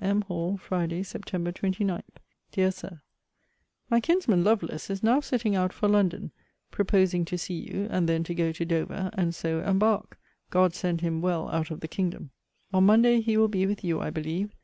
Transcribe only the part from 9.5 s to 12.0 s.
embark. God send him well out of the